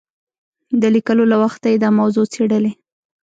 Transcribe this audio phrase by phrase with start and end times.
[0.81, 2.71] د لیکلو له وخته یې دا موضوع څېړلې.